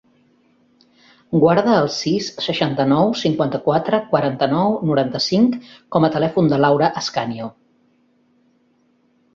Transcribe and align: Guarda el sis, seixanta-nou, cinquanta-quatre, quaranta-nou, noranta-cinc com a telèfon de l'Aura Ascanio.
Guarda 1.43 1.75
el 1.81 1.89
sis, 1.95 2.29
seixanta-nou, 2.45 3.13
cinquanta-quatre, 3.25 4.01
quaranta-nou, 4.15 4.75
noranta-cinc 4.93 5.61
com 5.97 6.07
a 6.07 6.13
telèfon 6.19 6.53
de 6.55 6.61
l'Aura 6.65 6.93
Ascanio. 7.05 7.53